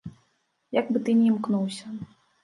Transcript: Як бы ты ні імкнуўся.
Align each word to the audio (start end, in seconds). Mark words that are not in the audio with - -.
Як 0.77 0.87
бы 0.95 1.01
ты 1.09 1.13
ні 1.19 1.27
імкнуўся. 1.31 1.85